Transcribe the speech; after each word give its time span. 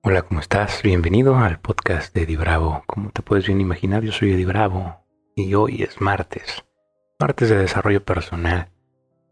Hola, 0.00 0.22
¿cómo 0.22 0.38
estás? 0.38 0.80
Bienvenido 0.84 1.36
al 1.36 1.58
podcast 1.58 2.14
de 2.14 2.22
Eddie 2.22 2.36
Bravo. 2.36 2.84
Como 2.86 3.10
te 3.10 3.20
puedes 3.20 3.48
bien 3.48 3.60
imaginar, 3.60 4.04
yo 4.04 4.12
soy 4.12 4.32
Eddie 4.32 4.46
Bravo 4.46 5.04
y 5.34 5.54
hoy 5.54 5.82
es 5.82 6.00
martes, 6.00 6.64
martes 7.18 7.48
de 7.48 7.58
desarrollo 7.58 8.04
personal. 8.04 8.70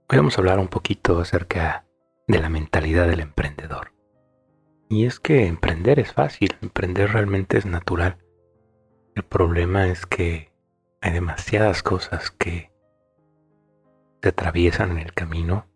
Hoy 0.09 0.19
vamos 0.19 0.37
a 0.37 0.41
hablar 0.41 0.59
un 0.59 0.67
poquito 0.67 1.21
acerca 1.21 1.87
de 2.27 2.41
la 2.41 2.49
mentalidad 2.49 3.07
del 3.07 3.21
emprendedor. 3.21 3.93
Y 4.89 5.07
es 5.07 5.21
que 5.21 5.47
emprender 5.47 6.01
es 6.01 6.13
fácil, 6.13 6.57
emprender 6.61 7.13
realmente 7.13 7.59
es 7.59 7.65
natural. 7.65 8.19
El 9.15 9.23
problema 9.23 9.87
es 9.87 10.05
que 10.05 10.53
hay 11.01 11.13
demasiadas 11.13 11.85
cosas 11.85 12.33
que 12.33 12.73
se 14.21 14.31
atraviesan 14.31 14.91
en 14.91 14.99
el 14.99 15.15
camino 15.15 15.69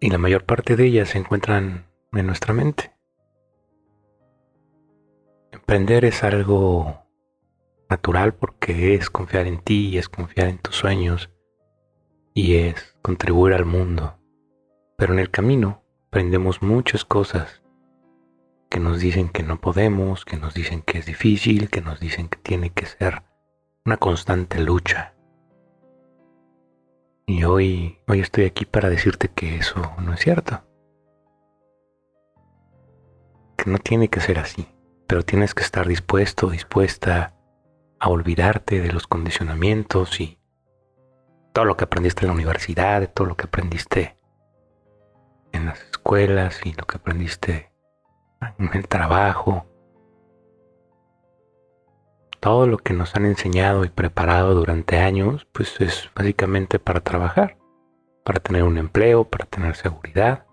y 0.00 0.10
la 0.10 0.18
mayor 0.18 0.44
parte 0.46 0.74
de 0.74 0.86
ellas 0.86 1.10
se 1.10 1.18
encuentran 1.18 1.86
en 2.12 2.26
nuestra 2.26 2.52
mente. 2.52 2.95
Emprender 5.56 6.04
es 6.04 6.22
algo 6.22 7.06
natural 7.88 8.34
porque 8.34 8.94
es 8.94 9.08
confiar 9.08 9.46
en 9.46 9.58
ti, 9.58 9.96
es 9.96 10.10
confiar 10.10 10.48
en 10.48 10.58
tus 10.58 10.76
sueños 10.76 11.30
y 12.34 12.56
es 12.56 12.94
contribuir 13.00 13.54
al 13.54 13.64
mundo. 13.64 14.18
Pero 14.98 15.14
en 15.14 15.18
el 15.18 15.30
camino 15.30 15.82
aprendemos 16.08 16.60
muchas 16.60 17.06
cosas 17.06 17.62
que 18.68 18.80
nos 18.80 19.00
dicen 19.00 19.30
que 19.30 19.42
no 19.42 19.58
podemos, 19.58 20.26
que 20.26 20.36
nos 20.36 20.52
dicen 20.52 20.82
que 20.82 20.98
es 20.98 21.06
difícil, 21.06 21.70
que 21.70 21.80
nos 21.80 22.00
dicen 22.00 22.28
que 22.28 22.38
tiene 22.38 22.68
que 22.68 22.84
ser 22.84 23.22
una 23.86 23.96
constante 23.96 24.60
lucha. 24.60 25.14
Y 27.24 27.44
hoy, 27.44 27.98
hoy 28.06 28.20
estoy 28.20 28.44
aquí 28.44 28.66
para 28.66 28.90
decirte 28.90 29.28
que 29.28 29.56
eso 29.56 29.80
no 30.02 30.12
es 30.12 30.20
cierto. 30.20 30.62
Que 33.56 33.70
no 33.70 33.78
tiene 33.78 34.08
que 34.08 34.20
ser 34.20 34.38
así 34.38 34.68
pero 35.06 35.22
tienes 35.22 35.54
que 35.54 35.62
estar 35.62 35.86
dispuesto, 35.86 36.50
dispuesta 36.50 37.34
a 37.98 38.08
olvidarte 38.08 38.80
de 38.80 38.92
los 38.92 39.06
condicionamientos 39.06 40.20
y 40.20 40.38
todo 41.52 41.64
lo 41.64 41.76
que 41.76 41.84
aprendiste 41.84 42.22
en 42.22 42.28
la 42.28 42.34
universidad, 42.34 43.10
todo 43.12 43.26
lo 43.26 43.36
que 43.36 43.46
aprendiste 43.46 44.16
en 45.52 45.66
las 45.66 45.80
escuelas 45.80 46.60
y 46.64 46.72
lo 46.74 46.86
que 46.86 46.98
aprendiste 46.98 47.72
en 48.58 48.70
el 48.74 48.88
trabajo. 48.88 49.66
Todo 52.40 52.66
lo 52.66 52.78
que 52.78 52.92
nos 52.92 53.16
han 53.16 53.24
enseñado 53.24 53.84
y 53.84 53.88
preparado 53.88 54.54
durante 54.54 54.98
años, 54.98 55.46
pues 55.52 55.80
es 55.80 56.10
básicamente 56.14 56.78
para 56.78 57.00
trabajar, 57.00 57.56
para 58.24 58.40
tener 58.40 58.62
un 58.62 58.76
empleo, 58.76 59.24
para 59.24 59.46
tener 59.46 59.74
seguridad, 59.76 60.45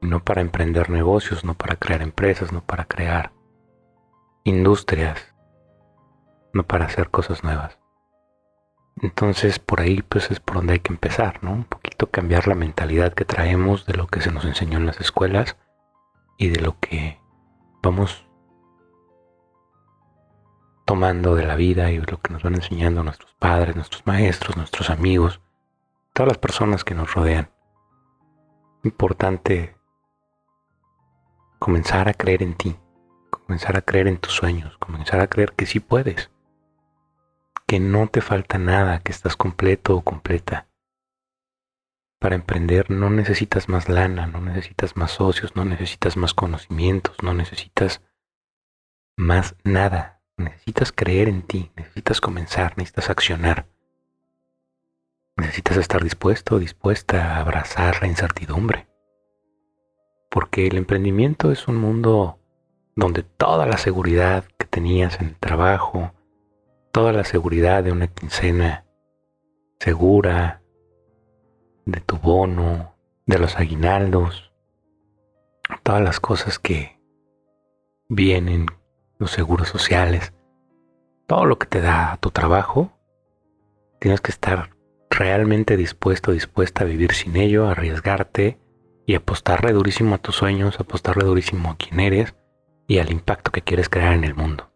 no 0.00 0.24
para 0.24 0.40
emprender 0.40 0.90
negocios, 0.90 1.44
no 1.44 1.54
para 1.54 1.76
crear 1.76 2.02
empresas, 2.02 2.52
no 2.52 2.62
para 2.62 2.84
crear 2.84 3.32
industrias, 4.44 5.34
no 6.52 6.64
para 6.66 6.86
hacer 6.86 7.10
cosas 7.10 7.44
nuevas. 7.44 7.78
Entonces 9.00 9.58
por 9.58 9.80
ahí 9.80 10.02
pues 10.02 10.30
es 10.30 10.40
por 10.40 10.56
donde 10.56 10.74
hay 10.74 10.80
que 10.80 10.92
empezar, 10.92 11.42
¿no? 11.42 11.52
Un 11.52 11.64
poquito 11.64 12.10
cambiar 12.10 12.48
la 12.48 12.54
mentalidad 12.54 13.14
que 13.14 13.24
traemos 13.24 13.86
de 13.86 13.94
lo 13.94 14.06
que 14.06 14.20
se 14.20 14.32
nos 14.32 14.44
enseñó 14.44 14.78
en 14.78 14.86
las 14.86 15.00
escuelas 15.00 15.56
y 16.36 16.48
de 16.48 16.60
lo 16.60 16.78
que 16.80 17.20
vamos 17.82 18.24
tomando 20.84 21.34
de 21.34 21.44
la 21.44 21.54
vida 21.54 21.90
y 21.90 21.98
lo 21.98 22.20
que 22.20 22.32
nos 22.32 22.42
van 22.42 22.54
enseñando 22.54 23.04
nuestros 23.04 23.34
padres, 23.34 23.76
nuestros 23.76 24.06
maestros, 24.06 24.56
nuestros 24.56 24.88
amigos, 24.88 25.40
todas 26.14 26.28
las 26.28 26.38
personas 26.38 26.82
que 26.82 26.94
nos 26.94 27.12
rodean. 27.12 27.50
Importante 28.84 29.77
comenzar 31.58 32.08
a 32.08 32.14
creer 32.14 32.42
en 32.42 32.54
ti, 32.54 32.76
comenzar 33.30 33.76
a 33.76 33.82
creer 33.82 34.08
en 34.08 34.18
tus 34.18 34.32
sueños, 34.32 34.76
comenzar 34.78 35.20
a 35.20 35.26
creer 35.26 35.52
que 35.52 35.66
sí 35.66 35.80
puedes, 35.80 36.30
que 37.66 37.80
no 37.80 38.06
te 38.08 38.20
falta 38.20 38.58
nada, 38.58 39.00
que 39.00 39.12
estás 39.12 39.36
completo 39.36 39.96
o 39.96 40.02
completa. 40.02 40.68
Para 42.20 42.34
emprender 42.34 42.90
no 42.90 43.10
necesitas 43.10 43.68
más 43.68 43.88
lana, 43.88 44.26
no 44.26 44.40
necesitas 44.40 44.96
más 44.96 45.12
socios, 45.12 45.54
no 45.54 45.64
necesitas 45.64 46.16
más 46.16 46.34
conocimientos, 46.34 47.16
no 47.22 47.34
necesitas 47.34 48.02
más 49.16 49.54
nada. 49.62 50.20
Necesitas 50.36 50.92
creer 50.92 51.28
en 51.28 51.42
ti, 51.42 51.70
necesitas 51.76 52.20
comenzar, 52.20 52.76
necesitas 52.76 53.10
accionar. 53.10 53.68
Necesitas 55.36 55.76
estar 55.76 56.02
dispuesto 56.02 56.56
o 56.56 56.58
dispuesta 56.58 57.34
a 57.34 57.40
abrazar 57.40 58.00
la 58.00 58.08
incertidumbre 58.08 58.88
porque 60.28 60.66
el 60.66 60.76
emprendimiento 60.76 61.50
es 61.52 61.68
un 61.68 61.76
mundo 61.76 62.38
donde 62.94 63.22
toda 63.22 63.66
la 63.66 63.78
seguridad 63.78 64.44
que 64.58 64.66
tenías 64.66 65.20
en 65.20 65.28
el 65.28 65.36
trabajo, 65.36 66.12
toda 66.92 67.12
la 67.12 67.24
seguridad 67.24 67.84
de 67.84 67.92
una 67.92 68.08
quincena 68.08 68.84
segura, 69.78 70.62
de 71.86 72.00
tu 72.00 72.18
bono, 72.18 72.94
de 73.26 73.38
los 73.38 73.56
aguinaldos, 73.56 74.52
todas 75.82 76.02
las 76.02 76.20
cosas 76.20 76.58
que 76.58 76.98
vienen, 78.08 78.66
los 79.18 79.30
seguros 79.30 79.68
sociales, 79.68 80.32
todo 81.26 81.44
lo 81.44 81.58
que 81.58 81.66
te 81.66 81.80
da 81.80 82.18
tu 82.20 82.30
trabajo, 82.30 82.92
tienes 84.00 84.20
que 84.20 84.30
estar 84.30 84.70
realmente 85.10 85.76
dispuesto, 85.76 86.32
dispuesta 86.32 86.84
a 86.84 86.86
vivir 86.86 87.12
sin 87.12 87.36
ello, 87.36 87.66
a 87.66 87.72
arriesgarte, 87.72 88.58
y 89.08 89.14
apostarle 89.14 89.72
durísimo 89.72 90.14
a 90.14 90.18
tus 90.18 90.36
sueños, 90.36 90.78
apostarle 90.78 91.24
durísimo 91.24 91.70
a 91.70 91.76
quién 91.78 91.98
eres 91.98 92.34
y 92.86 92.98
al 92.98 93.10
impacto 93.10 93.50
que 93.50 93.62
quieres 93.62 93.88
crear 93.88 94.12
en 94.12 94.22
el 94.22 94.34
mundo. 94.34 94.70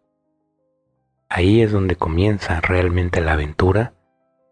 Ahí 1.29 1.61
es 1.61 1.71
donde 1.71 1.97
comienza 1.97 2.59
realmente 2.59 3.21
la 3.21 3.33
aventura, 3.33 3.93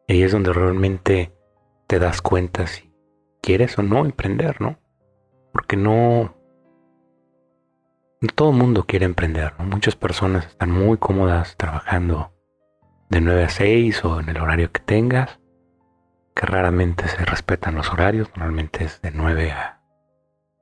ahí 0.07 0.21
es 0.21 0.31
donde 0.31 0.53
realmente 0.53 1.33
te 1.87 1.97
das 1.97 2.21
cuenta 2.21 2.67
si 2.67 2.93
quieres 3.41 3.75
o 3.79 3.81
no 3.81 4.05
emprender, 4.05 4.61
¿no? 4.61 4.77
Porque 5.51 5.77
no, 5.77 6.35
no 8.21 8.27
todo 8.35 8.51
el 8.51 8.57
mundo 8.57 8.85
quiere 8.85 9.05
emprender, 9.05 9.53
¿no? 9.57 9.65
Muchas 9.65 9.95
personas 9.95 10.45
están 10.45 10.69
muy 10.69 10.99
cómodas 10.99 11.57
trabajando 11.57 12.31
de 13.09 13.19
9 13.19 13.45
a 13.45 13.49
6 13.49 14.05
o 14.05 14.19
en 14.19 14.29
el 14.29 14.37
horario 14.37 14.71
que 14.71 14.79
tengas 14.79 15.40
que 16.35 16.45
raramente 16.45 17.07
se 17.07 17.23
respetan 17.25 17.75
los 17.75 17.91
horarios, 17.91 18.29
normalmente 18.35 18.85
es 18.85 19.01
de 19.01 19.11
9 19.11 19.51
a 19.51 19.81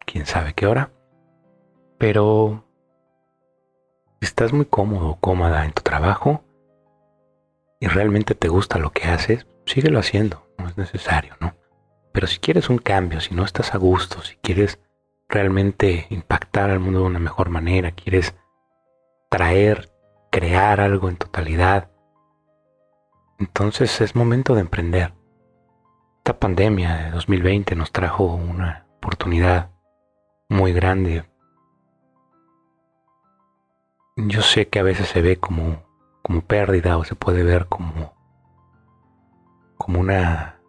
quién 0.06 0.26
sabe 0.26 0.54
qué 0.54 0.68
hora. 0.68 0.92
Pero 1.98 2.66
si 4.20 4.26
estás 4.26 4.54
muy 4.54 4.66
cómodo 4.66 5.10
o 5.10 5.20
cómoda 5.20 5.66
en 5.66 5.74
tu 5.74 5.82
trabajo 5.82 6.44
y 7.80 7.88
realmente 7.88 8.36
te 8.36 8.48
gusta 8.48 8.80
lo 8.80 8.92
que 8.92 9.08
haces, 9.08 9.48
síguelo 9.66 10.00
haciendo, 10.00 10.48
no 10.58 10.68
es 10.68 10.78
necesario, 10.78 11.36
¿no? 11.40 11.56
Pero 12.12 12.28
si 12.28 12.40
quieres 12.40 12.70
un 12.70 12.80
cambio, 12.80 13.22
si 13.22 13.36
no 13.36 13.46
estás 13.46 13.74
a 13.74 13.78
gusto, 13.78 14.22
si 14.22 14.36
quieres 14.38 14.80
realmente 15.28 16.08
impactar 16.10 16.72
al 16.72 16.80
mundo 16.80 17.02
de 17.02 17.06
una 17.06 17.20
mejor 17.20 17.50
manera, 17.50 17.92
quieres 17.92 18.36
traer, 19.30 19.92
crear 20.32 20.82
algo 20.82 21.08
en 21.08 21.18
totalidad, 21.18 21.92
entonces 23.40 24.02
es 24.02 24.16
momento 24.16 24.56
de 24.56 24.62
emprender 24.62 25.14
esta 26.30 26.40
pandemia 26.40 26.96
de 26.96 27.10
2020 27.10 27.76
nos 27.76 27.92
trajo 27.92 28.24
una 28.36 28.86
oportunidad 28.98 29.72
muy 30.48 30.74
grande. 30.74 31.28
Yo 34.16 34.44
sé 34.44 34.68
que 34.68 34.78
a 34.78 34.84
veces 34.84 35.08
se 35.08 35.24
ve 35.24 35.38
como, 35.38 35.82
como 36.22 36.42
pérdida 36.42 37.00
o 37.00 37.04
se 37.04 37.16
puede 37.16 37.42
ver 37.42 37.66
como, 37.66 38.14
como 39.76 40.02
una 40.02 40.62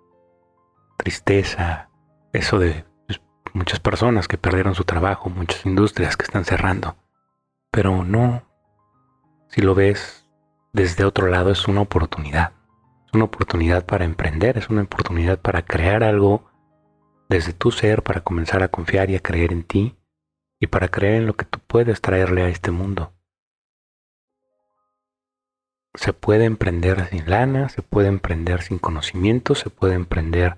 tristeza, 0.97 1.91
eso 2.33 2.59
de 2.59 2.87
pues, 3.07 3.21
muchas 3.53 3.81
personas 3.81 4.29
que 4.29 4.39
perdieron 4.39 4.75
su 4.75 4.85
trabajo, 4.85 5.29
muchas 5.29 5.67
industrias 5.67 6.17
que 6.17 6.25
están 6.25 6.47
cerrando. 6.47 6.97
Pero 7.71 8.03
no, 8.03 8.45
si 9.49 9.61
lo 9.61 9.75
ves 9.75 10.27
desde 10.73 11.05
otro 11.05 11.27
lado, 11.27 11.51
es 11.51 11.69
una 11.69 11.83
oportunidad. 11.83 12.55
Es 13.11 13.15
una 13.15 13.25
oportunidad 13.25 13.85
para 13.87 14.05
emprender, 14.05 14.57
es 14.57 14.69
una 14.69 14.83
oportunidad 14.83 15.41
para 15.41 15.65
crear 15.65 16.05
algo 16.05 16.49
desde 17.29 17.53
tu 17.53 17.73
ser, 17.73 18.05
para 18.05 18.21
comenzar 18.21 18.63
a 18.63 18.69
confiar 18.69 19.11
y 19.11 19.17
a 19.17 19.21
creer 19.21 19.53
en 19.53 19.65
ti 19.65 19.97
y 20.61 20.69
para 20.69 20.87
creer 20.87 21.15
en 21.15 21.27
lo 21.27 21.35
que 21.35 21.45
tú 21.45 21.59
puedes 21.67 22.01
traerle 22.01 22.43
a 22.43 22.49
este 22.49 22.71
mundo. 22.71 23.13
Se 25.95 26.13
puede 26.13 26.45
emprender 26.45 27.09
sin 27.09 27.29
lana, 27.29 27.69
se 27.69 27.83
puede 27.83 28.07
emprender 28.07 28.63
sin 28.63 28.79
conocimiento, 28.79 29.57
se 29.57 29.71
puede 29.71 29.95
emprender 29.95 30.57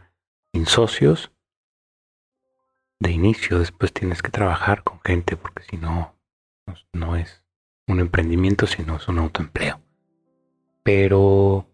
sin 0.53 0.67
socios. 0.67 1.33
De 3.01 3.13
inicio, 3.13 3.61
después 3.61 3.95
tienes 3.95 4.21
que 4.21 4.31
trabajar 4.31 4.85
con 4.85 5.01
gente 5.01 5.39
porque 5.39 5.63
si 5.63 5.79
no, 5.79 6.19
no 6.93 7.17
es 7.17 7.47
un 7.89 8.01
emprendimiento, 8.01 8.67
sino 8.67 8.97
es 8.97 9.09
un 9.09 9.21
autoempleo. 9.21 9.81
Pero 10.83 11.72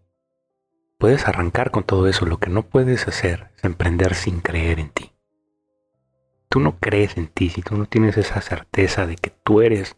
Puedes 0.99 1.27
arrancar 1.29 1.71
con 1.71 1.85
todo 1.85 2.07
eso, 2.07 2.25
lo 2.25 2.39
que 2.39 2.49
no 2.49 2.63
puedes 2.63 3.07
hacer 3.07 3.51
es 3.55 3.63
emprender 3.63 4.15
sin 4.15 4.41
creer 4.41 4.79
en 4.79 4.89
ti. 4.89 5.13
tú 6.49 6.59
no 6.59 6.77
crees 6.79 7.15
en 7.15 7.27
ti, 7.27 7.49
si 7.49 7.61
tú 7.61 7.77
no 7.77 7.85
tienes 7.85 8.17
esa 8.17 8.41
certeza 8.41 9.05
de 9.05 9.15
que 9.15 9.29
tú 9.29 9.61
eres 9.61 9.95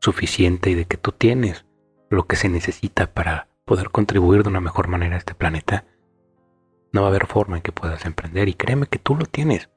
suficiente 0.00 0.70
y 0.70 0.74
de 0.74 0.86
que 0.86 0.96
tú 0.96 1.12
tienes 1.12 1.66
lo 2.08 2.26
que 2.26 2.36
se 2.36 2.48
necesita 2.48 3.12
para 3.12 3.48
poder 3.64 3.90
contribuir 3.90 4.42
de 4.42 4.48
una 4.48 4.60
mejor 4.60 4.88
manera 4.88 5.14
a 5.14 5.18
este 5.18 5.34
planeta, 5.34 5.84
no 6.92 7.02
va 7.02 7.08
a 7.08 7.10
haber 7.10 7.26
forma 7.26 7.56
en 7.56 7.62
que 7.62 7.70
puedas 7.70 8.04
emprender. 8.04 8.48
Y 8.48 8.54
créeme 8.54 8.86
que 8.86 8.98
tú 8.98 9.14
lo 9.14 9.26
tienes. 9.26 9.70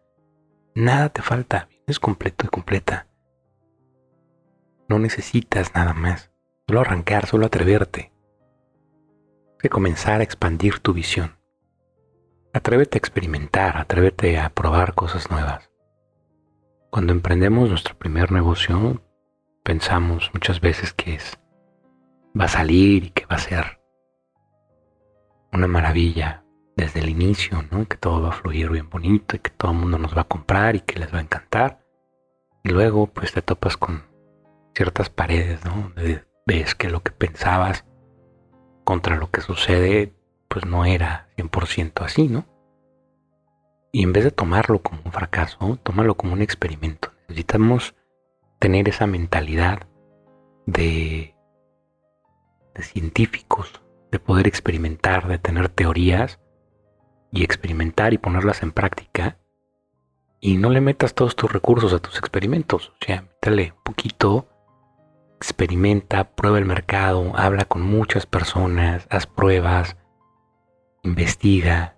Nada 0.74 1.10
te 1.10 1.22
falta. 1.22 1.68
Vienes 1.70 2.00
completo 2.00 2.46
y 2.46 2.50
completa. 2.50 3.08
No 4.90 4.98
necesitas 4.98 5.75
nada 5.75 5.94
más. 5.94 6.31
Solo 6.68 6.81
arrancar, 6.81 7.28
solo 7.28 7.46
atreverte. 7.46 8.12
Comenzar 9.69 10.19
a 10.19 10.24
expandir 10.24 10.80
tu 10.80 10.94
visión. 10.94 11.38
Atrévete 12.54 12.98
a 12.98 13.00
experimentar, 13.00 13.77
atrévete 13.77 14.38
a 14.38 14.50
probar 14.50 14.94
cosas 14.94 15.31
nuevas. 15.31 15.69
Cuando 16.92 17.13
emprendemos 17.13 17.69
nuestro 17.69 17.98
primer 17.98 18.31
negocio, 18.31 19.01
pensamos 19.63 20.30
muchas 20.33 20.62
veces 20.62 20.94
que 20.94 21.15
es 21.15 21.39
va 22.39 22.45
a 22.45 22.50
salir 22.50 23.06
y 23.06 23.10
que 23.12 23.25
va 23.25 23.38
a 23.38 23.39
ser 23.39 23.80
una 25.51 25.68
maravilla 25.68 26.44
desde 26.75 27.00
el 27.00 27.10
inicio, 27.10 27.63
¿no? 27.71 27.88
Que 27.88 27.98
todo 27.98 28.21
va 28.21 28.30
a 28.30 28.33
fluir 28.33 28.69
bien 28.69 28.89
bonito 28.89 29.36
y 29.36 29.39
que 29.39 29.51
todo 29.51 29.71
el 29.71 29.77
mundo 29.77 29.98
nos 29.98 30.15
va 30.18 30.21
a 30.21 30.27
comprar 30.27 30.75
y 30.75 30.81
que 30.81 31.00
les 31.00 31.13
va 31.13 31.19
a 31.19 31.21
encantar. 31.21 31.86
Y 32.63 32.69
luego 32.69 33.07
pues 33.07 33.31
te 33.33 33.42
topas 33.42 33.77
con 33.77 34.04
ciertas 34.75 35.10
paredes, 35.10 35.63
¿no? 35.65 35.92
ves 36.45 36.75
que 36.75 36.89
lo 36.89 37.01
que 37.01 37.12
pensabas 37.12 37.86
contra 38.84 39.16
lo 39.16 39.32
que 39.32 39.42
sucede 39.42 40.14
pues 40.48 40.66
no 40.66 40.86
era 40.86 41.30
100% 41.36 42.06
así, 42.06 42.28
¿no? 42.28 42.46
Y 43.92 44.04
en 44.04 44.14
vez 44.14 44.24
de 44.24 44.32
tomarlo 44.32 44.84
como 44.84 45.02
un 45.04 45.12
fracaso, 45.12 45.80
tómalo 45.82 46.16
como 46.16 46.34
un 46.34 46.42
experimento. 46.42 47.12
Necesitamos 47.28 47.96
tener 48.60 48.88
esa 48.88 49.08
mentalidad 49.08 49.88
de, 50.66 51.36
de 52.76 52.84
científicos, 52.84 53.82
de 54.12 54.20
poder 54.20 54.48
experimentar, 54.48 55.28
de 55.28 55.40
tener 55.40 55.70
teorías 55.70 56.40
y 57.32 57.44
experimentar 57.44 58.14
y 58.14 58.20
ponerlas 58.20 58.62
en 58.62 58.72
práctica. 58.72 59.40
Y 60.40 60.58
no 60.58 60.70
le 60.70 60.82
metas 60.82 61.16
todos 61.16 61.36
tus 61.36 61.52
recursos 61.52 61.94
a 61.94 62.00
tus 62.00 62.18
experimentos. 62.18 62.90
O 62.90 63.06
sea, 63.06 63.24
métale 63.24 63.74
un 63.76 63.84
poquito 63.84 64.48
experimenta, 65.44 66.36
prueba 66.36 66.57
el 66.57 66.63
mercado, 66.63 67.34
habla 67.36 67.66
con 67.66 67.81
muchas 67.81 68.25
personas, 68.25 69.06
haz 69.10 69.28
pruebas, 69.28 69.98
investiga. 71.01 71.98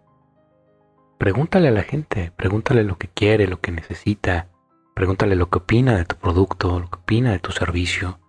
Pregúntale 1.20 1.68
a 1.68 1.72
la 1.72 1.84
gente, 1.84 2.32
pregúntale 2.36 2.84
lo 2.84 2.98
que 2.98 3.08
quiere, 3.08 3.48
lo 3.48 3.62
que 3.62 3.72
necesita, 3.72 4.50
pregúntale 4.96 5.36
lo 5.36 5.52
que 5.52 5.60
opina 5.60 5.96
de 5.96 6.06
tu 6.06 6.16
producto, 6.16 6.80
lo 6.80 6.90
que 6.90 6.98
opina 6.98 7.34
de 7.34 7.40
tu 7.40 7.52
servicio. 7.52 8.20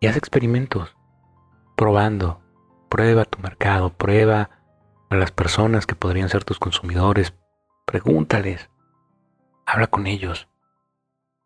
Y 0.00 0.08
haz 0.08 0.16
experimentos, 0.16 0.96
probando, 1.76 2.42
prueba 2.88 3.24
tu 3.24 3.38
mercado, 3.38 3.90
prueba 3.90 4.50
a 5.10 5.14
las 5.14 5.30
personas 5.30 5.86
que 5.86 5.94
podrían 5.94 6.28
ser 6.28 6.42
tus 6.42 6.58
consumidores, 6.58 7.34
pregúntales, 7.84 8.68
habla 9.64 9.86
con 9.86 10.08
ellos. 10.08 10.48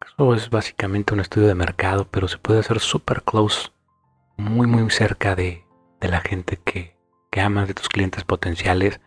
Eso 0.06 0.34
es 0.34 0.50
básicamente 0.50 1.12
un 1.12 1.20
estudio 1.20 1.48
de 1.48 1.54
mercado, 1.54 2.08
pero 2.10 2.26
se 2.28 2.38
puede 2.38 2.60
hacer 2.60 2.80
super 2.80 3.22
close, 3.22 3.70
muy 4.36 4.66
muy 4.66 4.88
cerca 4.90 5.34
de, 5.34 5.64
la 6.00 6.20
gente 6.20 6.56
que, 6.56 6.96
que 7.30 7.40
amas, 7.40 7.68
de 7.68 7.74
tus 7.74 7.88
clientes 7.88 8.24
potenciales. 8.24 9.00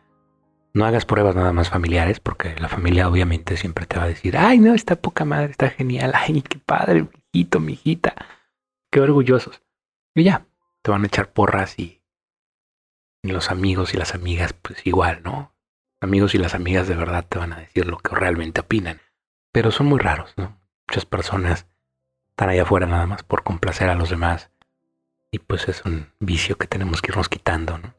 No 0.74 0.86
hagas 0.86 1.06
pruebas 1.06 1.36
nada 1.36 1.54
más 1.54 1.70
familiares, 1.70 2.20
porque 2.20 2.56
la 2.60 2.70
familia 2.70 3.08
obviamente 3.08 3.58
siempre 3.58 3.86
te 3.86 3.98
va 3.98 4.04
a 4.04 4.08
decir, 4.08 4.38
ay 4.38 4.60
no, 4.60 4.74
está 4.74 4.96
poca 4.96 5.26
madre, 5.26 5.52
está 5.52 5.70
genial, 5.70 6.14
ay 6.16 6.42
qué 6.42 6.60
padre, 6.60 7.08
hijito, 7.32 7.60
mi 7.60 7.74
hijita, 7.74 8.16
qué 8.92 9.02
orgullosos. 9.02 9.62
Y 10.16 10.24
ya, 10.24 10.46
te 10.84 10.92
van 10.92 11.04
a 11.04 11.08
echar 11.08 11.34
porras 11.34 11.78
y, 11.80 12.04
y 13.24 13.32
los 13.32 13.50
amigos 13.50 13.94
y 13.94 13.98
las 13.98 14.14
amigas, 14.14 14.54
pues 14.54 14.86
igual, 14.86 15.22
¿no? 15.24 15.56
Amigos 16.02 16.36
y 16.36 16.38
las 16.38 16.54
amigas 16.54 16.88
de 16.88 16.96
verdad 16.96 17.26
te 17.28 17.40
van 17.40 17.54
a 17.54 17.60
decir 17.60 17.88
lo 17.88 17.98
que 17.98 18.16
realmente 18.16 18.62
opinan, 18.62 19.02
pero 19.52 19.72
son 19.72 19.88
muy 19.88 20.00
raros, 20.00 20.34
¿no? 20.38 20.63
Muchas 20.94 21.06
personas 21.08 21.66
están 22.30 22.50
allá 22.50 22.62
afuera 22.62 22.86
nada 22.86 23.08
más 23.08 23.24
por 23.24 23.42
complacer 23.42 23.90
a 23.90 23.96
los 23.96 24.12
demás. 24.12 24.52
Y 25.32 25.40
pues 25.40 25.68
es 25.68 25.84
un 25.86 26.14
vicio 26.20 26.56
que 26.60 26.68
tenemos 26.68 27.02
que 27.02 27.10
irnos 27.10 27.30
quitando, 27.30 27.80
¿no? 27.80 27.96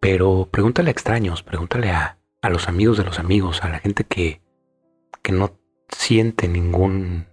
Pero 0.00 0.46
pregúntale 0.52 0.90
a 0.90 0.92
extraños, 0.92 1.42
pregúntale 1.42 1.92
a, 1.92 2.18
a 2.42 2.50
los 2.50 2.68
amigos 2.68 2.98
de 2.98 3.04
los 3.04 3.18
amigos, 3.18 3.64
a 3.64 3.70
la 3.70 3.78
gente 3.78 4.04
que, 4.04 4.42
que 5.22 5.32
no 5.32 5.58
siente 5.88 6.46
ningún 6.46 7.26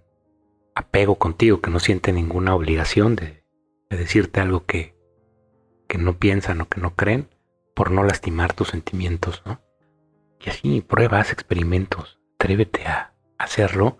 apego 0.74 1.16
contigo, 1.16 1.60
que 1.60 1.68
no 1.68 1.80
siente 1.80 2.10
ninguna 2.10 2.54
obligación 2.54 3.14
de, 3.14 3.44
de 3.90 3.96
decirte 3.98 4.40
algo 4.40 4.64
que, 4.64 4.96
que 5.86 5.98
no 5.98 6.18
piensan 6.18 6.62
o 6.62 6.68
que 6.70 6.80
no 6.80 6.94
creen, 6.94 7.28
por 7.74 7.90
no 7.90 8.04
lastimar 8.04 8.54
tus 8.54 8.68
sentimientos, 8.68 9.42
¿no? 9.44 9.60
Y 10.40 10.48
así 10.48 10.80
pruebas, 10.80 11.30
experimentos, 11.30 12.18
atrévete 12.36 12.86
a 12.86 13.12
hacerlo 13.36 13.98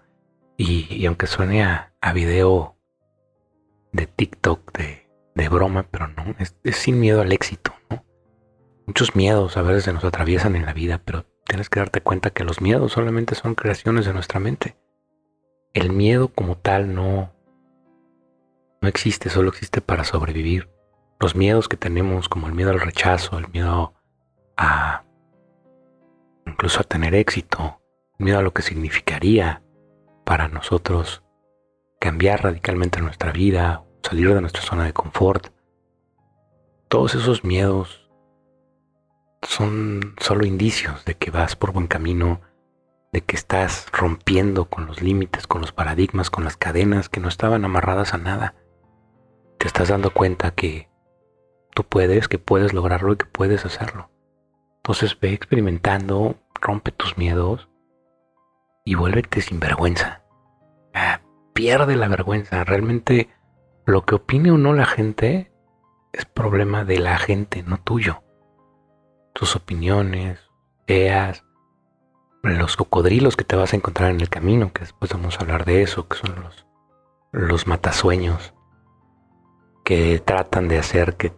y, 0.57 1.05
aunque 1.07 1.27
suene 1.27 1.65
a, 1.65 1.91
video 2.13 2.77
de 3.93 4.07
TikTok, 4.07 4.77
de, 4.77 5.09
de 5.35 5.49
broma, 5.49 5.87
pero 5.91 6.09
no, 6.09 6.35
es, 6.39 6.55
sin 6.77 7.01
miedo 7.01 7.23
al 7.23 7.33
éxito, 7.33 7.73
¿no? 7.91 8.05
Muchos 8.87 9.17
miedos 9.17 9.57
a 9.57 9.63
veces 9.63 9.85
se 9.85 9.93
nos 9.93 10.05
atraviesan 10.05 10.57
en 10.57 10.67
la 10.67 10.75
vida, 10.75 11.01
pero 11.05 11.25
tienes 11.47 11.71
que 11.71 11.81
darte 11.81 12.03
cuenta 12.03 12.31
que 12.31 12.45
los 12.45 12.61
miedos 12.61 12.93
solamente 12.93 13.35
son 13.35 13.55
creaciones 13.55 14.05
de 14.07 14.13
nuestra 14.13 14.41
mente. 14.41 14.77
El 15.73 15.91
miedo 15.91 16.29
como 16.29 16.57
tal 16.57 16.95
no, 16.95 17.33
no 18.81 18.89
existe, 18.89 19.31
solo 19.31 19.49
existe 19.49 19.81
para 19.81 20.05
sobrevivir. 20.05 20.71
Los 21.19 21.35
miedos 21.35 21.69
que 21.69 21.77
tenemos, 21.77 22.29
como 22.29 22.47
el 22.47 22.53
miedo 22.53 22.71
al 22.71 22.81
rechazo, 22.81 23.39
el 23.39 23.49
miedo 23.49 23.95
a 24.57 25.05
incluso 26.47 26.81
a 26.81 26.85
tener 26.85 27.15
éxito, 27.15 27.81
el 28.19 28.27
miedo 28.27 28.39
a 28.39 28.43
lo 28.43 28.53
que 28.53 28.63
significaría 28.63 29.64
para 30.25 30.49
nosotros 30.49 31.23
cambiar 32.01 32.43
radicalmente 32.43 33.01
nuestra 33.01 33.33
vida, 33.33 33.85
salir 34.03 34.35
de 34.35 34.41
nuestra 34.41 34.63
zona 34.63 34.85
de 34.85 34.93
confort. 34.93 35.49
Todos 36.89 37.15
esos 37.15 37.45
miedos 37.45 38.11
son 39.43 40.15
solo 40.21 40.47
indicios 40.47 41.05
de 41.05 41.15
que 41.15 41.31
vas 41.31 41.57
por 41.57 41.73
buen 41.73 41.87
camino, 41.87 42.41
de 43.13 43.23
que 43.23 43.37
estás 43.37 43.87
rompiendo 43.93 44.67
con 44.67 44.87
los 44.87 45.03
límites, 45.03 45.47
con 45.47 45.61
los 45.61 45.73
paradigmas, 45.73 46.31
con 46.31 46.45
las 46.45 46.57
cadenas 46.57 47.09
que 47.09 47.21
no 47.21 47.29
estaban 47.29 47.65
amarradas 47.65 48.15
a 48.15 48.19
nada. 48.19 48.55
Te 49.59 49.67
estás 49.67 49.89
dando 49.89 50.13
cuenta 50.13 50.51
que 50.51 50.89
tú 51.75 51.85
puedes, 51.85 52.29
que 52.29 52.39
puedes 52.39 52.73
lograrlo 52.73 53.13
y 53.13 53.17
que 53.17 53.27
puedes 53.27 53.65
hacerlo. 53.65 54.11
Entonces 54.77 55.19
ve 55.19 55.33
experimentando, 55.33 56.37
rompe 56.61 56.93
tus 56.93 57.17
miedos 57.17 57.69
y 58.85 58.95
vuélvete 58.95 59.41
sin 59.41 59.61
vergüenza. 59.61 60.23
Ah, 60.93 61.21
pierde 61.55 61.97
la 61.97 62.09
vergüenza. 62.09 62.65
Realmente 62.65 63.31
lo 63.87 64.05
que 64.05 64.17
opine 64.17 64.51
o 64.51 64.59
no 64.59 64.75
la 64.75 64.85
gente 64.85 65.53
es 66.13 66.27
problema 66.27 66.85
de 66.85 66.99
la 66.99 67.19
gente, 67.19 67.63
no 67.63 67.79
tuyo. 67.79 68.23
Tus 69.33 69.57
opiniones, 69.57 70.39
ideas, 70.87 71.45
los 72.43 72.77
cocodrilos 72.77 73.37
que 73.37 73.45
te 73.45 73.57
vas 73.57 73.73
a 73.73 73.77
encontrar 73.77 74.11
en 74.11 74.21
el 74.21 74.29
camino, 74.29 74.73
que 74.73 74.83
después 74.83 75.13
vamos 75.13 75.37
a 75.37 75.41
hablar 75.43 75.65
de 75.65 75.83
eso, 75.83 76.07
que 76.07 76.19
son 76.19 76.43
los, 76.43 76.67
los 77.33 77.67
matasueños, 77.67 78.55
que 79.85 80.23
tratan 80.25 80.69
de 80.69 80.79
hacer 80.79 81.17
que, 81.17 81.33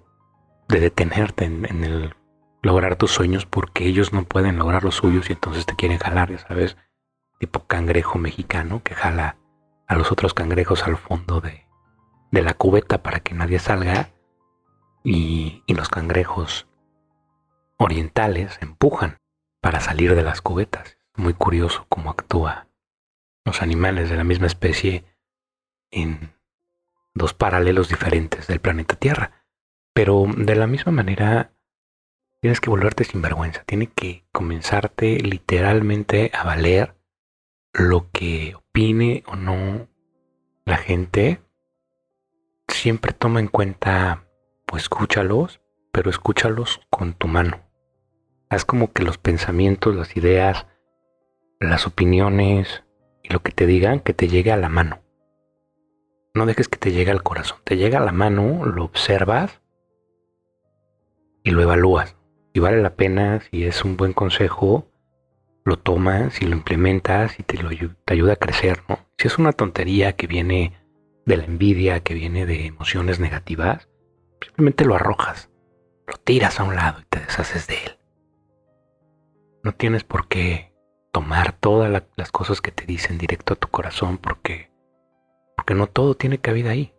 de 0.69 0.81
detenerte 0.81 1.45
en, 1.45 1.65
en 1.65 1.85
el 1.85 2.15
lograr 2.63 2.97
tus 2.97 3.13
sueños 3.13 3.47
porque 3.47 3.87
ellos 3.87 4.13
no 4.13 4.25
pueden 4.25 4.59
lograr 4.59 4.83
los 4.83 4.97
suyos 4.97 5.31
y 5.31 5.35
entonces 5.35 5.65
te 5.65 5.77
quieren 5.77 5.99
jalar, 5.99 6.31
ya 6.31 6.39
sabes 6.39 6.77
tipo 7.39 7.67
cangrejo 7.67 8.19
mexicano 8.19 8.83
que 8.83 8.95
jala 8.95 9.39
a 9.87 9.95
los 9.97 10.11
otros 10.13 10.35
cangrejos 10.35 10.85
al 10.85 10.97
fondo 10.97 11.41
de, 11.41 11.67
de 12.31 12.43
la 12.43 12.55
cubeta 12.55 13.03
para 13.03 13.21
que 13.21 13.35
nadie 13.35 13.59
salga 13.59 14.11
y, 15.05 15.63
y 15.67 15.75
los 15.75 15.89
cangrejos 15.89 16.67
orientales 17.79 18.59
empujan 18.61 19.19
para 19.61 19.81
salir 19.81 20.15
de 20.15 20.23
las 20.23 20.43
cubetas. 20.43 20.99
Muy 21.17 21.35
curioso 21.35 21.87
cómo 21.89 22.11
actúa 22.11 22.69
los 23.45 23.63
animales 23.63 24.11
de 24.11 24.17
la 24.17 24.25
misma 24.25 24.47
especie 24.47 25.05
en 25.91 26.35
dos 27.15 27.33
paralelos 27.33 27.89
diferentes 27.89 28.47
del 28.47 28.61
planeta 28.61 28.97
Tierra. 28.97 29.45
Pero 29.95 30.27
de 30.37 30.57
la 30.57 30.67
misma 30.67 30.93
manera 30.93 31.53
tienes 32.41 32.61
que 32.61 32.71
volverte 32.71 33.05
sin 33.05 33.23
vergüenza, 33.23 33.65
tiene 33.65 33.87
que 33.87 34.27
comenzarte 34.31 35.19
literalmente 35.21 36.31
a 36.35 36.45
valer 36.45 36.97
lo 37.79 38.11
que 38.11 38.55
opine 38.55 39.23
o 39.27 39.37
no 39.37 39.89
la 40.65 40.79
gente, 40.79 41.43
siempre 42.69 43.13
toma 43.13 43.41
en 43.41 43.49
cuenta, 43.49 44.27
pues 44.67 44.85
escúchalos, 44.85 45.61
pero 45.93 46.11
escúchalos 46.11 46.81
con 46.91 47.15
tu 47.15 47.29
mano. 47.29 47.61
Haz 48.49 48.65
como 48.65 48.93
que 48.93 49.03
los 49.03 49.19
pensamientos, 49.19 49.95
las 49.95 50.17
ideas 50.17 50.67
las 51.61 51.87
opiniones 51.87 52.85
y 53.23 53.33
lo 53.33 53.43
que 53.43 53.53
te 53.53 53.67
digan 53.67 54.01
que 54.01 54.13
te 54.13 54.29
llegue 54.29 54.53
a 54.53 54.57
la 54.57 54.69
mano. 54.69 55.03
No 56.35 56.47
dejes 56.47 56.69
que 56.69 56.79
te 56.79 56.93
llegue 56.93 57.11
al 57.11 57.23
corazón. 57.23 57.59
Te 57.65 57.77
llega 57.77 57.99
a 57.99 58.05
la 58.05 58.13
mano, 58.13 58.65
lo 58.67 58.85
observas 58.85 59.63
y 61.43 61.51
lo 61.51 61.63
evalúas. 61.63 62.17
Si 62.53 62.61
vale 62.61 62.83
la 62.83 62.95
pena, 62.95 63.41
si 63.41 63.65
es 63.65 63.85
un 63.85 63.97
buen 63.97 64.13
consejo, 64.13 64.87
lo 65.67 65.77
tomas 65.77 66.41
y 66.41 66.47
lo 66.47 66.55
implementas 66.55 67.41
y 67.41 67.43
te, 67.43 67.59
lo, 67.59 67.71
te 67.71 68.15
ayuda 68.15 68.35
a 68.35 68.37
crecer, 68.37 68.85
¿no? 68.89 69.01
Si 69.19 69.27
es 69.27 69.37
una 69.37 69.53
tontería 69.53 70.15
que 70.15 70.29
viene 70.29 70.81
de 71.27 71.37
la 71.37 71.45
envidia, 71.45 72.01
que 72.05 72.15
viene 72.15 72.47
de 72.47 72.67
emociones 72.67 73.19
negativas, 73.19 73.89
simplemente 74.41 74.85
lo 74.85 74.95
arrojas, 74.95 75.51
lo 76.07 76.17
tiras 76.19 76.61
a 76.61 76.63
un 76.63 76.77
lado 76.77 77.01
y 77.01 77.05
te 77.07 77.19
deshaces 77.19 77.67
de 77.67 77.75
él. 77.75 77.99
No 79.65 79.73
tienes 79.73 80.05
por 80.05 80.29
qué 80.29 80.73
tomar 81.11 81.51
todas 81.51 82.05
las 82.15 82.31
cosas 82.31 82.61
que 82.61 82.71
te 82.71 82.87
dicen 82.87 83.19
directo 83.19 83.55
a 83.55 83.57
tu 83.57 83.67
corazón 83.67 84.19
porque, 84.19 84.71
porque 85.57 85.75
no 85.75 85.89
todo 85.89 86.15
tiene 86.15 86.39
cabida 86.39 86.71
ahí. 86.71 86.95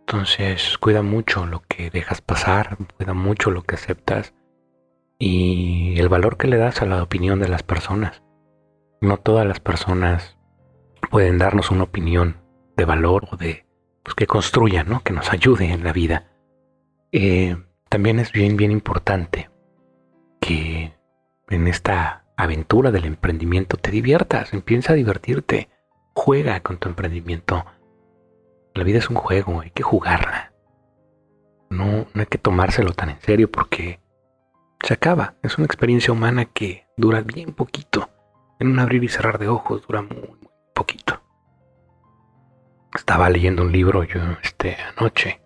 Entonces 0.00 0.78
cuida 0.78 1.02
mucho 1.02 1.46
lo 1.46 1.62
que 1.62 1.90
dejas 1.90 2.22
pasar, 2.22 2.76
cuida 2.96 3.14
mucho 3.14 3.52
lo 3.52 3.62
que 3.62 3.76
aceptas 3.76 4.34
y 5.18 5.98
el 5.98 6.08
valor 6.08 6.36
que 6.36 6.48
le 6.48 6.56
das 6.56 6.82
a 6.82 6.86
la 6.86 7.02
opinión 7.02 7.40
de 7.40 7.48
las 7.48 7.62
personas. 7.62 8.22
No 9.00 9.18
todas 9.18 9.46
las 9.46 9.60
personas 9.60 10.36
pueden 11.10 11.38
darnos 11.38 11.70
una 11.70 11.84
opinión 11.84 12.36
de 12.76 12.84
valor 12.84 13.28
o 13.30 13.36
de 13.36 13.66
pues, 14.02 14.14
que 14.14 14.26
construya, 14.26 14.84
¿no? 14.84 15.02
que 15.02 15.12
nos 15.12 15.32
ayude 15.32 15.72
en 15.72 15.84
la 15.84 15.92
vida. 15.92 16.30
Eh, 17.12 17.56
también 17.88 18.18
es 18.18 18.32
bien, 18.32 18.56
bien 18.56 18.72
importante 18.72 19.50
que 20.40 20.92
en 21.48 21.66
esta 21.66 22.24
aventura 22.36 22.90
del 22.90 23.06
emprendimiento, 23.06 23.76
te 23.76 23.90
diviertas, 23.90 24.52
empieza 24.52 24.92
a 24.92 24.96
divertirte, 24.96 25.70
juega 26.14 26.60
con 26.60 26.78
tu 26.78 26.88
emprendimiento. 26.88 27.64
La 28.74 28.84
vida 28.84 28.98
es 28.98 29.08
un 29.08 29.16
juego, 29.16 29.60
hay 29.60 29.70
que 29.70 29.82
jugarla. 29.82 30.52
No, 31.70 32.06
no 32.12 32.20
hay 32.20 32.26
que 32.26 32.38
tomárselo 32.38 32.92
tan 32.92 33.10
en 33.10 33.20
serio 33.20 33.50
porque 33.50 34.00
se 34.82 34.94
acaba. 34.94 35.34
Es 35.42 35.58
una 35.58 35.66
experiencia 35.66 36.12
humana 36.12 36.46
que 36.46 36.86
dura 36.96 37.20
bien 37.20 37.52
poquito. 37.52 38.10
En 38.58 38.68
un 38.68 38.78
abrir 38.78 39.04
y 39.04 39.08
cerrar 39.08 39.38
de 39.38 39.48
ojos 39.48 39.86
dura 39.86 40.02
muy, 40.02 40.38
poquito. 40.74 41.22
Estaba 42.94 43.28
leyendo 43.28 43.62
un 43.62 43.72
libro 43.72 44.04
yo 44.04 44.20
este 44.42 44.76
anoche 44.96 45.42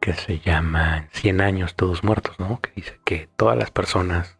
que 0.00 0.14
se 0.14 0.38
llama 0.38 1.08
100 1.12 1.40
años 1.42 1.74
todos 1.74 2.02
muertos, 2.02 2.38
¿no? 2.40 2.60
Que 2.60 2.72
dice 2.74 3.00
que 3.04 3.28
todas 3.36 3.56
las 3.58 3.70
personas 3.70 4.38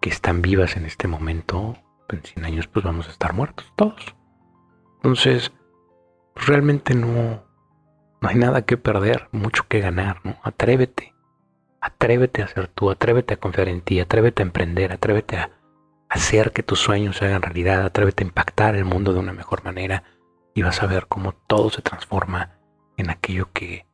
que 0.00 0.10
están 0.10 0.42
vivas 0.42 0.76
en 0.76 0.84
este 0.84 1.06
momento, 1.06 1.76
en 2.08 2.22
100 2.22 2.44
años 2.44 2.66
pues 2.66 2.84
vamos 2.84 3.06
a 3.06 3.12
estar 3.12 3.32
muertos 3.32 3.72
todos. 3.76 4.16
Entonces, 4.96 5.52
realmente 6.34 6.94
no 6.94 7.44
hay 8.20 8.36
nada 8.36 8.62
que 8.62 8.76
perder, 8.76 9.28
mucho 9.30 9.68
que 9.68 9.80
ganar, 9.80 10.20
¿no? 10.24 10.36
Atrévete, 10.42 11.11
atrévete 11.82 12.42
a 12.42 12.48
ser 12.48 12.68
tú, 12.68 12.90
atrévete 12.90 13.34
a 13.34 13.36
confiar 13.36 13.68
en 13.68 13.82
ti, 13.82 14.00
atrévete 14.00 14.42
a 14.42 14.46
emprender, 14.46 14.92
atrévete 14.92 15.36
a 15.36 15.50
hacer 16.08 16.52
que 16.52 16.62
tus 16.62 16.78
sueños 16.78 17.16
se 17.16 17.26
hagan 17.26 17.42
realidad, 17.42 17.84
atrévete 17.84 18.22
a 18.22 18.28
impactar 18.28 18.76
el 18.76 18.84
mundo 18.84 19.12
de 19.12 19.18
una 19.18 19.32
mejor 19.32 19.64
manera 19.64 20.04
y 20.54 20.62
vas 20.62 20.82
a 20.82 20.86
ver 20.86 21.08
cómo 21.08 21.32
todo 21.32 21.70
se 21.70 21.82
transforma 21.82 22.58
en 22.96 23.10
aquello 23.10 23.50
que, 23.52 23.86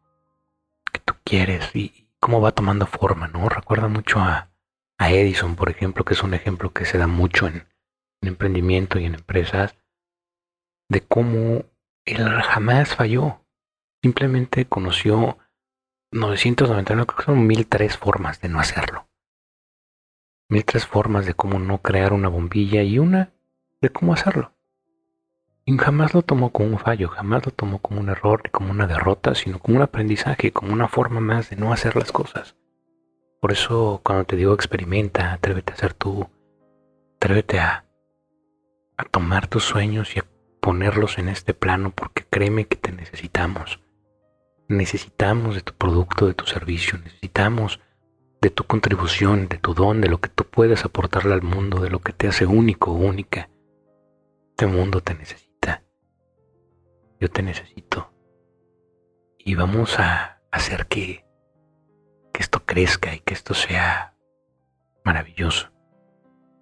que 0.92 1.00
tú 1.00 1.14
quieres 1.25 1.75
y 1.75 2.09
cómo 2.21 2.40
va 2.40 2.52
tomando 2.52 2.87
forma, 2.87 3.26
¿no? 3.28 3.49
Recuerda 3.49 3.88
mucho 3.88 4.21
a, 4.21 4.50
a 4.99 5.11
Edison, 5.11 5.57
por 5.57 5.71
ejemplo, 5.71 6.04
que 6.04 6.14
es 6.14 6.23
un 6.23 6.35
ejemplo 6.35 6.73
que 6.73 6.85
se 6.85 6.99
da 6.99 7.07
mucho 7.07 7.47
en, 7.47 7.66
emprendimiento 8.21 8.99
y 8.99 9.07
en 9.07 9.14
empresas, 9.14 9.76
de 10.90 11.00
cómo 11.00 11.64
él 12.04 12.28
jamás 12.42 12.95
falló. 12.95 13.45
Simplemente 14.02 14.66
conoció 14.66 15.38
999, 16.10 17.06
creo 17.06 17.16
que 17.18 17.24
son 17.24 17.46
1003 17.46 17.96
formas 17.98 18.40
de 18.40 18.48
no 18.48 18.60
hacerlo. 18.60 19.08
1003 20.48 20.86
formas 20.86 21.26
de 21.26 21.34
cómo 21.34 21.58
no 21.58 21.82
crear 21.82 22.14
una 22.14 22.28
bombilla 22.28 22.82
y 22.82 22.98
una 22.98 23.34
de 23.82 23.90
cómo 23.90 24.14
hacerlo. 24.14 24.52
Y 25.66 25.76
jamás 25.76 26.14
lo 26.14 26.22
tomó 26.22 26.50
como 26.50 26.70
un 26.70 26.78
fallo, 26.78 27.08
jamás 27.08 27.44
lo 27.44 27.52
tomó 27.52 27.80
como 27.80 28.00
un 28.00 28.08
error 28.08 28.40
ni 28.42 28.50
como 28.50 28.70
una 28.70 28.86
derrota, 28.86 29.34
sino 29.34 29.58
como 29.58 29.76
un 29.76 29.82
aprendizaje, 29.82 30.50
como 30.50 30.72
una 30.72 30.88
forma 30.88 31.20
más 31.20 31.50
de 31.50 31.56
no 31.56 31.74
hacer 31.74 31.94
las 31.94 32.10
cosas. 32.10 32.56
Por 33.42 33.52
eso 33.52 34.00
cuando 34.02 34.24
te 34.24 34.36
digo 34.36 34.54
experimenta, 34.54 35.34
atrévete 35.34 35.74
a 35.74 35.76
ser 35.76 35.92
tú, 35.92 36.26
atrévete 37.16 37.60
a, 37.60 37.84
a 38.96 39.04
tomar 39.04 39.46
tus 39.46 39.64
sueños 39.64 40.16
y 40.16 40.20
a 40.20 40.24
ponerlos 40.62 41.18
en 41.18 41.28
este 41.28 41.52
plano 41.52 41.90
porque 41.94 42.24
créeme 42.24 42.66
que 42.66 42.76
te 42.76 42.92
necesitamos. 42.92 43.80
Necesitamos 44.68 45.54
de 45.54 45.62
tu 45.62 45.75
producto, 45.75 46.26
de 46.26 46.34
tu 46.34 46.46
servicio, 46.46 46.98
necesitamos 46.98 47.80
de 48.40 48.50
tu 48.50 48.64
contribución, 48.64 49.48
de 49.48 49.58
tu 49.58 49.75
don, 49.75 50.00
de 50.00 50.08
lo 50.08 50.20
que 50.20 50.28
tú 50.28 50.44
puedes 50.44 50.84
aportarle 50.84 51.34
al 51.34 51.42
mundo, 51.42 51.80
de 51.80 51.90
lo 51.90 52.00
que 52.00 52.12
te 52.12 52.28
hace 52.28 52.46
único 52.46 52.92
única. 52.92 53.48
Este 54.50 54.66
mundo 54.66 55.00
te 55.00 55.14
necesita. 55.14 55.82
Yo 57.20 57.30
te 57.30 57.42
necesito. 57.42 58.12
Y 59.38 59.54
vamos 59.54 59.98
a 59.98 60.40
hacer 60.50 60.87
que 60.87 61.28
que 62.38 62.42
esto 62.42 62.64
crezca 62.64 63.12
y 63.14 63.18
que 63.18 63.34
esto 63.34 63.52
sea 63.52 64.14
maravilloso. 65.04 65.72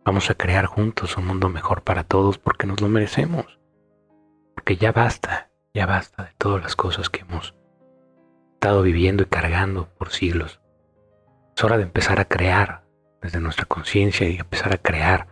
Vamos 0.06 0.30
a 0.30 0.34
crear 0.34 0.64
juntos 0.64 1.18
un 1.18 1.26
mundo 1.26 1.50
mejor 1.50 1.82
para 1.82 2.04
todos 2.04 2.38
porque 2.38 2.66
nos 2.66 2.80
lo 2.80 2.88
merecemos. 2.88 3.58
Porque 4.54 4.76
ya 4.76 4.92
basta, 4.92 5.50
ya 5.74 5.84
basta 5.84 6.24
de 6.24 6.30
todas 6.38 6.62
las 6.62 6.76
cosas 6.76 7.10
que 7.10 7.20
hemos 7.20 7.54
viviendo 8.74 9.22
y 9.22 9.26
cargando 9.26 9.88
por 9.96 10.10
siglos. 10.10 10.60
Es 11.56 11.64
hora 11.64 11.76
de 11.76 11.84
empezar 11.84 12.20
a 12.20 12.26
crear 12.26 12.84
desde 13.22 13.40
nuestra 13.40 13.64
conciencia 13.64 14.28
y 14.28 14.36
empezar 14.36 14.74
a 14.74 14.78
crear 14.78 15.28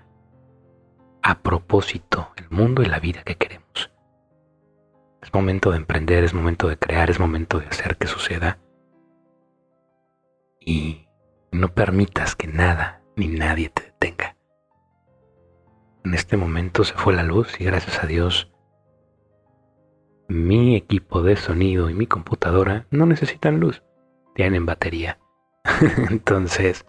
a 1.22 1.38
propósito 1.40 2.30
el 2.36 2.48
mundo 2.50 2.82
y 2.82 2.86
la 2.86 3.00
vida 3.00 3.22
que 3.22 3.36
queremos. 3.36 3.90
Es 5.22 5.32
momento 5.32 5.70
de 5.70 5.78
emprender, 5.78 6.24
es 6.24 6.34
momento 6.34 6.68
de 6.68 6.78
crear, 6.78 7.10
es 7.10 7.18
momento 7.18 7.58
de 7.58 7.66
hacer 7.66 7.96
que 7.96 8.06
suceda 8.06 8.58
y 10.60 11.08
no 11.50 11.74
permitas 11.74 12.36
que 12.36 12.46
nada 12.46 13.02
ni 13.16 13.28
nadie 13.28 13.68
te 13.68 13.82
detenga. 13.82 14.36
En 16.04 16.14
este 16.14 16.36
momento 16.36 16.84
se 16.84 16.94
fue 16.94 17.14
la 17.14 17.22
luz 17.22 17.60
y 17.60 17.64
gracias 17.64 18.02
a 18.02 18.06
Dios 18.06 18.53
mi 20.28 20.76
equipo 20.76 21.22
de 21.22 21.36
sonido 21.36 21.90
y 21.90 21.94
mi 21.94 22.06
computadora 22.06 22.86
no 22.90 23.06
necesitan 23.06 23.60
luz, 23.60 23.82
tienen 24.34 24.66
batería. 24.66 25.18
Entonces, 26.10 26.86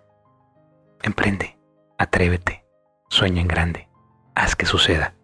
emprende, 1.04 1.58
atrévete, 1.98 2.65
sueña 3.10 3.42
en 3.42 3.48
grande, 3.48 3.89
haz 4.36 4.56
que 4.56 4.65
suceda. 4.65 5.15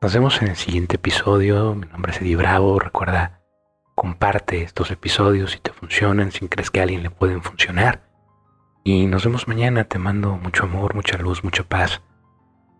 Nos 0.00 0.14
vemos 0.14 0.40
en 0.42 0.48
el 0.48 0.56
siguiente 0.56 0.94
episodio. 0.94 1.74
Mi 1.74 1.86
nombre 1.86 2.12
es 2.12 2.20
Eddie 2.20 2.36
Bravo. 2.36 2.78
Recuerda 2.78 3.42
comparte 3.96 4.62
estos 4.62 4.92
episodios 4.92 5.50
si 5.50 5.58
te 5.58 5.72
funcionan, 5.72 6.30
si 6.30 6.46
crees 6.48 6.70
que 6.70 6.78
a 6.78 6.84
alguien 6.84 7.02
le 7.02 7.10
pueden 7.10 7.42
funcionar. 7.42 8.08
Y 8.84 9.06
nos 9.06 9.24
vemos 9.24 9.48
mañana, 9.48 9.84
te 9.84 9.98
mando 9.98 10.36
mucho 10.36 10.66
amor, 10.66 10.94
mucha 10.94 11.18
luz, 11.18 11.42
mucha 11.42 11.64
paz, 11.64 12.00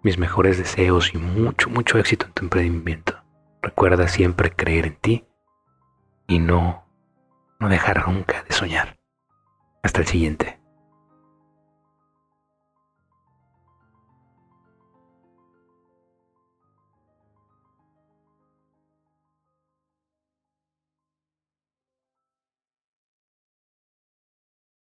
mis 0.05 0.17
mejores 0.17 0.59
deseos 0.59 1.13
y 1.13 1.19
mucho, 1.19 1.69
mucho 1.71 1.99
éxito 1.99 2.27
en 2.27 2.33
tu 2.35 2.45
emprendimiento. 2.45 3.18
Recuerda 3.63 4.09
siempre 4.09 4.53
creer 4.53 4.87
en 4.87 4.97
ti 4.97 5.27
y 6.27 6.39
no, 6.39 6.87
no 7.59 7.69
dejar 7.69 8.07
nunca 8.09 8.43
de 8.45 8.53
soñar. 8.53 8.99
Hasta 9.83 10.01
el 10.01 10.07
siguiente. 10.07 10.58